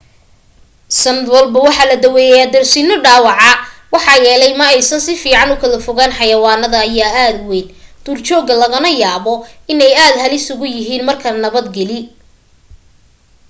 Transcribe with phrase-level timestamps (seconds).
[1.01, 3.51] sanad walba waxaa la daweeya darsino dhaawaca
[3.93, 7.67] maxaa yeelay ma aysan sifiican ukala fogaan xayawaanadan ayaa aad u weyn
[8.03, 9.33] duur jooga lagana yaaba
[9.71, 11.99] in ay aad halis u yihiin marka nabad gali